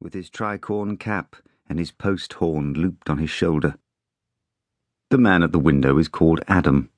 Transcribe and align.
with 0.00 0.14
his 0.14 0.30
tricorn 0.30 0.96
cap 0.96 1.34
and 1.68 1.80
his 1.80 1.90
post 1.90 2.34
horn 2.34 2.74
looped 2.74 3.10
on 3.10 3.18
his 3.18 3.30
shoulder. 3.30 3.74
The 5.10 5.18
man 5.18 5.42
at 5.42 5.50
the 5.50 5.58
window 5.58 5.98
is 5.98 6.06
called 6.06 6.42
Adam. 6.46 6.90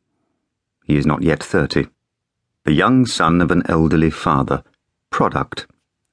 He 0.85 0.97
is 0.97 1.07
not 1.07 1.23
yet 1.23 1.43
thirty. 1.43 1.87
The 2.65 2.73
young 2.73 3.07
son 3.07 3.41
of 3.41 3.51
an 3.51 3.63
elderly 3.67 4.11
father, 4.11 4.63
product, 5.11 5.67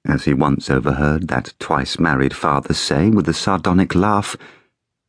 as 0.06 0.24
he 0.24 0.34
once 0.34 0.70
overheard 0.70 1.28
that 1.28 1.54
twice 1.60 2.00
married 2.00 2.34
father 2.34 2.74
say 2.74 3.10
with 3.10 3.28
a 3.28 3.34
sardonic 3.34 3.94
laugh, 3.94 4.38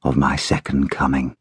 of 0.02 0.16
my 0.16 0.34
second 0.34 0.90
coming. 0.90 1.36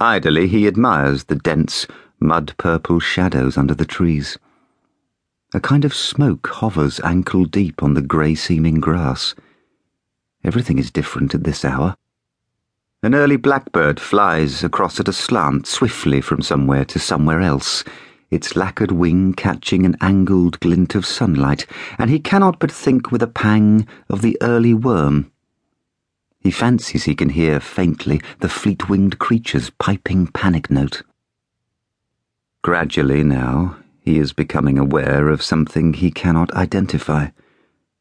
Idly 0.00 0.48
he 0.48 0.66
admires 0.66 1.24
the 1.24 1.36
dense, 1.36 1.86
mud 2.18 2.54
purple 2.58 2.98
shadows 2.98 3.56
under 3.56 3.74
the 3.74 3.84
trees. 3.84 4.36
A 5.56 5.60
kind 5.60 5.86
of 5.86 5.94
smoke 5.94 6.48
hovers 6.48 7.00
ankle 7.00 7.46
deep 7.46 7.82
on 7.82 7.94
the 7.94 8.02
grey 8.02 8.34
seeming 8.34 8.78
grass. 8.78 9.34
Everything 10.44 10.78
is 10.78 10.90
different 10.90 11.34
at 11.34 11.44
this 11.44 11.64
hour. 11.64 11.96
An 13.02 13.14
early 13.14 13.38
blackbird 13.38 13.98
flies 13.98 14.62
across 14.62 15.00
at 15.00 15.08
a 15.08 15.14
slant 15.14 15.66
swiftly 15.66 16.20
from 16.20 16.42
somewhere 16.42 16.84
to 16.84 16.98
somewhere 16.98 17.40
else, 17.40 17.84
its 18.30 18.54
lacquered 18.54 18.92
wing 18.92 19.32
catching 19.32 19.86
an 19.86 19.96
angled 20.02 20.60
glint 20.60 20.94
of 20.94 21.06
sunlight, 21.06 21.66
and 21.98 22.10
he 22.10 22.20
cannot 22.20 22.58
but 22.58 22.70
think 22.70 23.10
with 23.10 23.22
a 23.22 23.26
pang 23.26 23.88
of 24.10 24.20
the 24.20 24.36
early 24.42 24.74
worm. 24.74 25.32
He 26.38 26.50
fancies 26.50 27.04
he 27.04 27.14
can 27.14 27.30
hear 27.30 27.60
faintly 27.60 28.20
the 28.40 28.50
fleet 28.50 28.90
winged 28.90 29.18
creature's 29.18 29.70
piping 29.70 30.26
panic 30.26 30.70
note. 30.70 31.02
Gradually 32.60 33.24
now, 33.24 33.78
he 34.06 34.20
is 34.20 34.32
becoming 34.32 34.78
aware 34.78 35.28
of 35.28 35.42
something 35.42 35.92
he 35.92 36.12
cannot 36.12 36.54
identify 36.54 37.26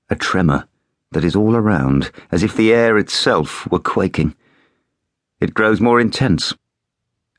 a 0.08 0.16
tremor 0.16 0.68
that 1.12 1.23
is 1.23 1.36
all 1.36 1.55
around, 1.55 2.12
as 2.31 2.44
if 2.44 2.55
the 2.55 2.72
air 2.72 2.95
itself 3.00 3.68
were 3.72 3.80
quaking. 3.80 4.36
It 5.42 5.56
grows 5.56 5.81
more 5.81 6.00
intense. 6.00 6.53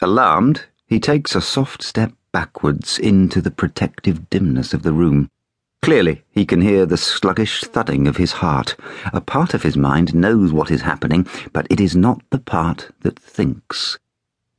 Alarmed, 0.02 0.64
he 0.84 0.98
takes 0.98 1.36
a 1.36 1.40
soft 1.40 1.80
step 1.80 2.12
backwards 2.32 2.98
into 2.98 3.40
the 3.40 3.52
protective 3.52 4.28
dimness 4.30 4.74
of 4.74 4.82
the 4.82 4.92
room. 4.92 5.30
Clearly, 5.80 6.24
he 6.30 6.44
can 6.44 6.60
hear 6.60 6.86
the 6.86 6.96
sluggish 6.96 7.60
thudding 7.62 8.08
of 8.08 8.16
his 8.16 8.32
heart. 8.32 8.74
A 9.12 9.20
part 9.20 9.54
of 9.54 9.62
his 9.62 9.76
mind 9.76 10.12
knows 10.12 10.52
what 10.52 10.72
is 10.72 10.80
happening, 10.80 11.28
but 11.52 11.68
it 11.70 11.80
is 11.80 11.94
not 11.94 12.20
the 12.30 12.40
part 12.40 12.90
that 13.02 13.16
thinks. 13.16 13.96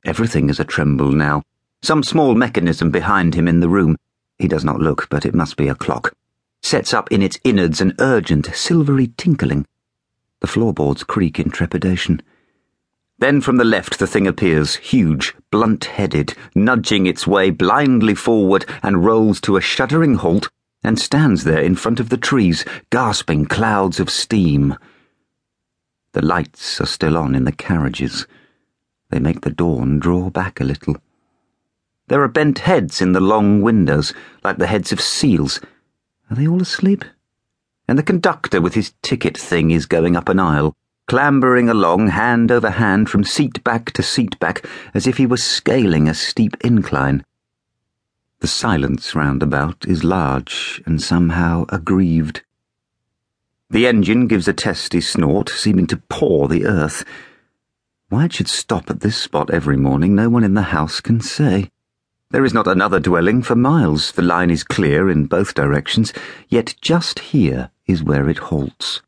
Everything 0.05 0.49
is 0.49 0.61
a 0.61 0.63
tremble 0.63 1.11
now. 1.11 1.43
Some 1.81 2.03
small 2.03 2.35
mechanism 2.35 2.91
behind 2.91 3.35
him 3.35 3.47
in 3.47 3.59
the 3.59 3.69
room, 3.69 3.97
he 4.39 4.47
does 4.47 4.65
not 4.65 4.79
look, 4.79 5.07
but 5.09 5.25
it 5.25 5.35
must 5.35 5.57
be 5.57 5.67
a 5.67 5.75
clock, 5.75 6.13
sets 6.61 6.93
up 6.93 7.11
in 7.11 7.21
its 7.21 7.39
innards 7.43 7.81
an 7.81 7.93
urgent, 7.99 8.47
silvery 8.53 9.13
tinkling. 9.17 9.65
The 10.41 10.47
floorboards 10.47 11.03
creak 11.03 11.39
in 11.39 11.49
trepidation. 11.49 12.21
Then 13.19 13.41
from 13.41 13.57
the 13.57 13.63
left 13.63 13.97
the 13.97 14.07
thing 14.07 14.27
appears, 14.27 14.75
huge, 14.75 15.33
blunt 15.49 15.85
headed, 15.85 16.35
nudging 16.53 17.07
its 17.07 17.25
way 17.25 17.49
blindly 17.49 18.13
forward 18.13 18.65
and 18.83 19.03
rolls 19.03 19.41
to 19.41 19.55
a 19.55 19.61
shuddering 19.61 20.15
halt 20.15 20.49
and 20.83 20.99
stands 20.99 21.43
there 21.43 21.61
in 21.61 21.75
front 21.75 21.99
of 21.99 22.09
the 22.09 22.17
trees, 22.17 22.63
gasping 22.91 23.45
clouds 23.45 23.99
of 23.99 24.09
steam. 24.09 24.75
The 26.13 26.23
lights 26.23 26.79
are 26.79 26.85
still 26.85 27.17
on 27.17 27.33
in 27.33 27.45
the 27.45 27.51
carriages. 27.51 28.27
They 29.09 29.19
make 29.19 29.41
the 29.41 29.49
dawn 29.49 29.99
draw 29.99 30.29
back 30.29 30.59
a 30.59 30.63
little. 30.63 30.97
There 32.09 32.21
are 32.21 32.29
bent 32.29 32.59
heads 32.59 33.01
in 33.01 33.11
the 33.11 33.19
long 33.19 33.61
windows, 33.61 34.13
like 34.41 34.57
the 34.57 34.67
heads 34.67 34.93
of 34.93 35.01
seals. 35.01 35.59
Are 36.29 36.37
they 36.37 36.47
all 36.47 36.61
asleep? 36.61 37.03
And 37.85 37.99
the 37.99 38.03
conductor 38.03 38.61
with 38.61 38.75
his 38.75 38.93
ticket 39.01 39.37
thing 39.37 39.71
is 39.71 39.85
going 39.85 40.15
up 40.15 40.29
an 40.29 40.39
aisle, 40.39 40.73
clambering 41.07 41.67
along 41.67 42.07
hand 42.07 42.49
over 42.49 42.69
hand 42.69 43.09
from 43.09 43.25
seat 43.25 43.61
back 43.63 43.91
to 43.91 44.03
seat 44.03 44.39
back, 44.39 44.65
as 44.93 45.05
if 45.05 45.17
he 45.17 45.25
were 45.25 45.37
scaling 45.37 46.07
a 46.07 46.13
steep 46.13 46.55
incline. 46.63 47.25
The 48.39 48.47
silence 48.47 49.13
round 49.13 49.43
about 49.43 49.85
is 49.85 50.05
large 50.05 50.81
and 50.85 51.01
somehow 51.01 51.65
aggrieved. 51.69 52.41
The 53.69 53.85
engine 53.85 54.27
gives 54.27 54.47
a 54.47 54.53
testy 54.53 55.01
snort, 55.01 55.49
seeming 55.49 55.87
to 55.87 55.97
paw 55.97 56.47
the 56.47 56.65
earth. 56.65 57.03
Why 58.07 58.25
it 58.25 58.33
should 58.33 58.47
stop 58.47 58.89
at 58.89 59.01
this 59.01 59.17
spot 59.17 59.49
every 59.49 59.75
morning, 59.75 60.15
no 60.15 60.29
one 60.29 60.45
in 60.45 60.53
the 60.53 60.71
house 60.73 61.01
can 61.01 61.19
say. 61.19 61.69
There 62.29 62.43
is 62.43 62.53
not 62.53 62.67
another 62.67 62.99
dwelling 62.99 63.41
for 63.41 63.55
miles. 63.55 64.11
The 64.11 64.21
line 64.21 64.49
is 64.49 64.65
clear 64.65 65.09
in 65.09 65.27
both 65.27 65.53
directions, 65.53 66.11
yet 66.49 66.75
just 66.81 67.19
here 67.19 67.71
is 67.85 68.03
where 68.03 68.27
it 68.27 68.37
halts. 68.37 69.01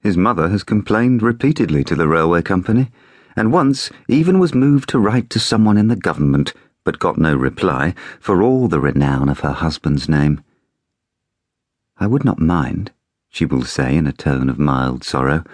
His 0.00 0.16
mother 0.16 0.48
has 0.48 0.64
complained 0.64 1.22
repeatedly 1.22 1.84
to 1.84 1.94
the 1.94 2.08
railway 2.08 2.42
company, 2.42 2.90
and 3.36 3.52
once 3.52 3.90
even 4.08 4.40
was 4.40 4.52
moved 4.52 4.88
to 4.88 4.98
write 4.98 5.30
to 5.30 5.38
someone 5.38 5.78
in 5.78 5.86
the 5.86 5.94
government, 5.94 6.54
but 6.82 6.98
got 6.98 7.18
no 7.18 7.36
reply, 7.36 7.94
for 8.18 8.42
all 8.42 8.66
the 8.66 8.80
renown 8.80 9.28
of 9.28 9.40
her 9.40 9.52
husband's 9.52 10.08
name. 10.08 10.42
I 11.98 12.08
would 12.08 12.24
not 12.24 12.40
mind, 12.40 12.90
she 13.28 13.46
will 13.46 13.64
say 13.64 13.96
in 13.96 14.08
a 14.08 14.12
tone 14.12 14.50
of 14.50 14.58
mild 14.58 15.04
sorrow, 15.04 15.44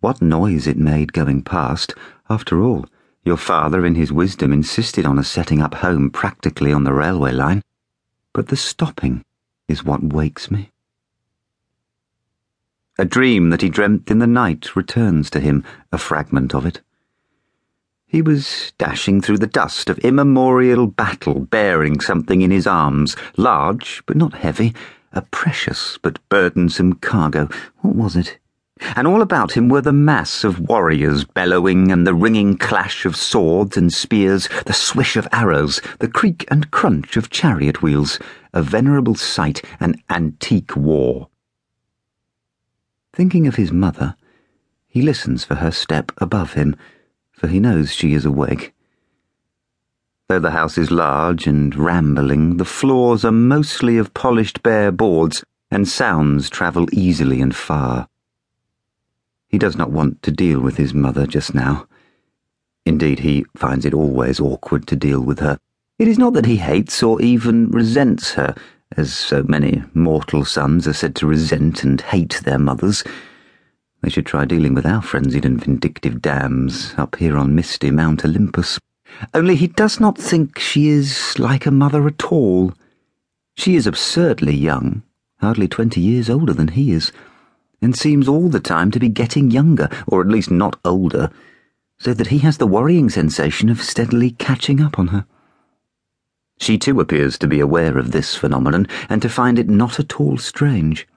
what 0.00 0.20
noise 0.20 0.66
it 0.66 0.76
made 0.76 1.14
going 1.14 1.42
past, 1.42 1.94
after 2.28 2.60
all. 2.62 2.86
Your 3.24 3.36
father, 3.36 3.84
in 3.84 3.94
his 3.96 4.12
wisdom, 4.12 4.52
insisted 4.52 5.04
on 5.04 5.18
us 5.18 5.28
setting 5.28 5.60
up 5.60 5.74
home 5.74 6.10
practically 6.10 6.72
on 6.72 6.84
the 6.84 6.92
railway 6.92 7.32
line. 7.32 7.62
But 8.32 8.48
the 8.48 8.56
stopping 8.56 9.24
is 9.68 9.84
what 9.84 10.02
wakes 10.02 10.50
me. 10.50 10.70
A 12.98 13.04
dream 13.04 13.50
that 13.50 13.62
he 13.62 13.68
dreamt 13.68 14.10
in 14.10 14.18
the 14.18 14.26
night 14.26 14.74
returns 14.74 15.30
to 15.30 15.40
him, 15.40 15.64
a 15.92 15.98
fragment 15.98 16.54
of 16.54 16.66
it. 16.66 16.80
He 18.06 18.22
was 18.22 18.72
dashing 18.76 19.20
through 19.20 19.38
the 19.38 19.46
dust 19.46 19.88
of 19.88 19.98
immemorial 19.98 20.86
battle, 20.86 21.40
bearing 21.40 22.00
something 22.00 22.42
in 22.42 22.50
his 22.50 22.66
arms, 22.66 23.16
large 23.36 24.02
but 24.06 24.16
not 24.16 24.34
heavy, 24.34 24.74
a 25.12 25.22
precious 25.22 25.98
but 26.02 26.18
burdensome 26.28 26.94
cargo. 26.94 27.48
What 27.78 27.94
was 27.94 28.16
it? 28.16 28.38
And 28.96 29.06
all 29.06 29.22
about 29.22 29.52
him 29.52 29.68
were 29.68 29.80
the 29.80 29.92
mass 29.92 30.44
of 30.44 30.68
warriors 30.68 31.24
bellowing 31.24 31.90
and 31.90 32.06
the 32.06 32.14
ringing 32.14 32.56
clash 32.56 33.04
of 33.04 33.16
swords 33.16 33.76
and 33.76 33.92
spears, 33.92 34.48
the 34.66 34.72
swish 34.72 35.16
of 35.16 35.28
arrows, 35.32 35.80
the 35.98 36.08
creak 36.08 36.44
and 36.50 36.70
crunch 36.70 37.16
of 37.16 37.30
chariot 37.30 37.82
wheels, 37.82 38.18
a 38.52 38.62
venerable 38.62 39.14
sight, 39.14 39.62
an 39.80 40.02
antique 40.10 40.76
war. 40.76 41.28
Thinking 43.12 43.46
of 43.46 43.56
his 43.56 43.72
mother, 43.72 44.16
he 44.86 45.02
listens 45.02 45.44
for 45.44 45.56
her 45.56 45.70
step 45.70 46.12
above 46.18 46.54
him, 46.54 46.76
for 47.32 47.48
he 47.48 47.60
knows 47.60 47.92
she 47.92 48.14
is 48.14 48.24
awake. 48.24 48.72
Though 50.28 50.38
the 50.38 50.52
house 50.52 50.78
is 50.78 50.90
large 50.90 51.46
and 51.46 51.74
rambling, 51.74 52.56
the 52.56 52.64
floors 52.64 53.24
are 53.24 53.32
mostly 53.32 53.98
of 53.98 54.14
polished 54.14 54.62
bare 54.62 54.92
boards, 54.92 55.44
and 55.70 55.88
sounds 55.88 56.48
travel 56.48 56.86
easily 56.92 57.40
and 57.40 57.54
far. 57.54 58.08
He 59.50 59.58
does 59.58 59.76
not 59.76 59.90
want 59.90 60.22
to 60.22 60.30
deal 60.30 60.60
with 60.60 60.76
his 60.76 60.94
mother 60.94 61.26
just 61.26 61.54
now. 61.56 61.88
Indeed, 62.86 63.18
he 63.18 63.44
finds 63.56 63.84
it 63.84 63.92
always 63.92 64.38
awkward 64.38 64.86
to 64.86 64.96
deal 64.96 65.20
with 65.20 65.40
her. 65.40 65.58
It 65.98 66.06
is 66.06 66.18
not 66.18 66.34
that 66.34 66.46
he 66.46 66.56
hates 66.56 67.02
or 67.02 67.20
even 67.20 67.68
resents 67.70 68.34
her, 68.34 68.54
as 68.96 69.12
so 69.12 69.42
many 69.42 69.82
mortal 69.92 70.44
sons 70.44 70.86
are 70.86 70.92
said 70.92 71.16
to 71.16 71.26
resent 71.26 71.82
and 71.82 72.00
hate 72.00 72.40
their 72.44 72.60
mothers. 72.60 73.02
They 74.02 74.08
should 74.08 74.24
try 74.24 74.44
dealing 74.44 74.72
with 74.72 74.86
our 74.86 75.02
frenzied 75.02 75.44
and 75.44 75.62
vindictive 75.62 76.22
dams 76.22 76.94
up 76.96 77.16
here 77.16 77.36
on 77.36 77.54
misty 77.54 77.90
Mount 77.90 78.24
Olympus. 78.24 78.78
Only 79.34 79.56
he 79.56 79.66
does 79.66 79.98
not 79.98 80.16
think 80.16 80.60
she 80.60 80.88
is 80.88 81.38
like 81.40 81.66
a 81.66 81.72
mother 81.72 82.06
at 82.06 82.32
all. 82.32 82.72
She 83.56 83.74
is 83.74 83.86
absurdly 83.86 84.54
young, 84.54 85.02
hardly 85.40 85.66
twenty 85.66 86.00
years 86.00 86.30
older 86.30 86.52
than 86.52 86.68
he 86.68 86.92
is 86.92 87.10
and 87.80 87.96
seems 87.96 88.28
all 88.28 88.48
the 88.48 88.60
time 88.60 88.90
to 88.90 89.00
be 89.00 89.08
getting 89.08 89.50
younger, 89.50 89.88
or 90.06 90.20
at 90.20 90.28
least 90.28 90.50
not 90.50 90.78
older, 90.84 91.30
so 91.98 92.14
that 92.14 92.28
he 92.28 92.38
has 92.38 92.58
the 92.58 92.66
worrying 92.66 93.08
sensation 93.08 93.68
of 93.68 93.82
steadily 93.82 94.30
catching 94.32 94.80
up 94.80 94.98
on 94.98 95.08
her. 95.08 95.26
She 96.58 96.76
too 96.76 97.00
appears 97.00 97.38
to 97.38 97.46
be 97.46 97.60
aware 97.60 97.96
of 97.96 98.12
this 98.12 98.34
phenomenon 98.34 98.86
and 99.08 99.22
to 99.22 99.28
find 99.28 99.58
it 99.58 99.68
not 99.68 99.98
at 99.98 100.20
all 100.20 100.36
strange. 100.36 101.08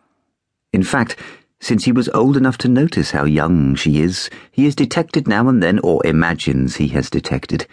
In 0.72 0.84
fact, 0.84 1.18
since 1.60 1.86
he 1.86 1.92
was 1.92 2.10
old 2.10 2.36
enough 2.36 2.58
to 2.60 2.68
notice 2.68 3.12
how 3.12 3.26
young 3.26 3.76
she 3.76 4.02
is, 4.02 4.30
he 4.52 4.66
has 4.66 4.76
detected 4.76 5.28
now 5.28 5.48
and 5.48 5.64
then, 5.64 5.80
or 5.80 6.06
imagines 6.06 6.76
he 6.76 6.90
has 6.90 7.10
detected, 7.10 7.68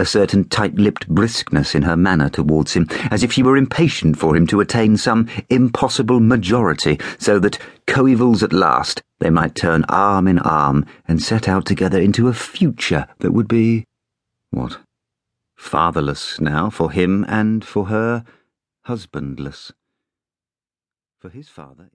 a 0.00 0.04
certain 0.06 0.44
tight 0.44 0.74
lipped 0.76 1.08
briskness 1.08 1.74
in 1.74 1.82
her 1.82 1.96
manner 1.96 2.28
towards 2.28 2.72
him, 2.72 2.86
as 3.10 3.22
if 3.22 3.32
she 3.32 3.42
were 3.42 3.56
impatient 3.56 4.18
for 4.18 4.34
him 4.34 4.46
to 4.46 4.60
attain 4.60 4.96
some 4.96 5.28
impossible 5.50 6.20
majority, 6.20 6.98
so 7.18 7.38
that, 7.38 7.58
coevals 7.86 8.42
at 8.42 8.52
last, 8.52 9.02
they 9.18 9.30
might 9.30 9.54
turn 9.54 9.84
arm 9.88 10.26
in 10.26 10.38
arm 10.38 10.86
and 11.06 11.22
set 11.22 11.48
out 11.48 11.66
together 11.66 12.00
into 12.00 12.28
a 12.28 12.32
future 12.32 13.06
that 13.18 13.32
would 13.32 13.48
be. 13.48 13.84
what? 14.50 14.78
Fatherless 15.56 16.40
now 16.40 16.70
for 16.70 16.90
him 16.90 17.24
and 17.28 17.64
for 17.64 17.86
her, 17.86 18.24
husbandless. 18.84 19.72
For 21.18 21.28
his 21.28 21.48
father. 21.48 21.88